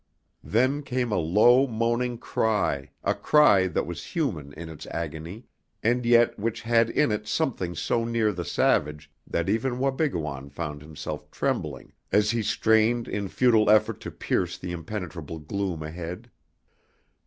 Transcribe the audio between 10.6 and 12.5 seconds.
himself trembling as he